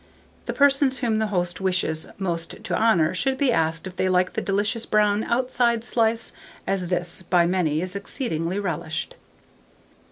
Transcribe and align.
The 0.47 0.53
persons 0.53 0.97
whom 0.97 1.19
the 1.19 1.27
host 1.27 1.61
wishes 1.61 2.07
most 2.17 2.55
to 2.63 2.75
honour 2.75 3.13
should 3.13 3.37
be 3.37 3.51
asked 3.51 3.85
if 3.85 3.97
they 3.97 4.09
like 4.09 4.33
the 4.33 4.41
delicious 4.41 4.83
brown 4.83 5.23
outside 5.25 5.83
slice, 5.83 6.33
as 6.65 6.87
this, 6.87 7.21
by 7.21 7.45
many, 7.45 7.81
is 7.81 7.95
exceedingly 7.95 8.57
relished. 8.57 9.15